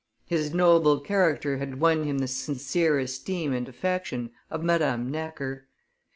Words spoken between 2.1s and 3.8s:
the sincere esteem and